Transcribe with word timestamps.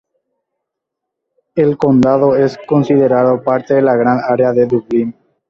El 1.53 1.77
condado 1.77 2.35
es 2.35 2.57
considerado 2.67 3.43
parte 3.43 3.75
de 3.75 3.83
la 3.83 3.95
Gran 3.95 4.19
Área 4.27 4.51
de 4.51 4.65
Dublín. 4.65 5.15